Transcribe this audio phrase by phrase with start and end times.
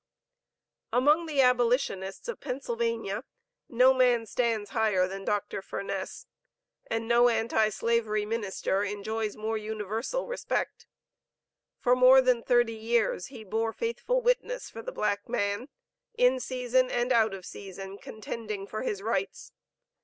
[0.91, 3.23] Among the Abolitionists of Pennsylvania
[3.69, 5.61] no man stands higher than Dr.
[5.61, 6.25] Furness;
[6.89, 10.87] and no anti slavery minister enjoys more universal respect.
[11.77, 15.69] For more than thirty years he bore faithful witness for the black man;
[16.17, 19.51] in season and out of season contending for his rights.